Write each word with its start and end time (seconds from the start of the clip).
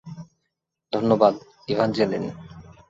ধন্যবাদ, 0.93 1.33
ইভ্যাঞ্জেলিন। 1.67 2.23